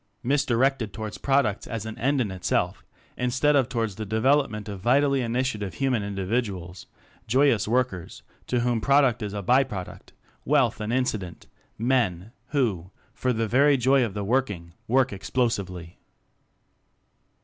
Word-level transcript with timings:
Misdirected 0.23 0.93
towards 0.93 1.19
products 1.19 1.67
as 1.67 1.85
an 1.85 1.95
end 1.99 2.19
in 2.21 2.31
itself, 2.31 2.83
instead 3.17 3.55
of 3.55 3.69
towards 3.69 3.97
the 3.97 4.03
development 4.07 4.67
of 4.67 4.79
vitally 4.79 5.21
initiative 5.21 5.75
human 5.75 6.01
individuals 6.01 6.87
joyous 7.27 7.67
workers, 7.67 8.23
to 8.47 8.61
whom 8.61 8.81
product 8.81 9.21
is 9.21 9.31
a 9.33 9.43
by 9.43 9.63
product, 9.63 10.11
wealth 10.43 10.81
an 10.81 10.91
incident 10.91 11.45
MEN, 11.77 12.31
who, 12.47 12.89
for 13.13 13.31
the 13.31 13.47
very 13.47 13.77
joy 13.77 14.03
of 14.03 14.15
the 14.15 14.23
working, 14.23 14.73
work 14.87 15.13
explosively? 15.13 15.99